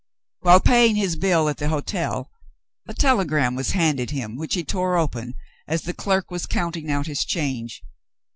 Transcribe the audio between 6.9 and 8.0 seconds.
his change.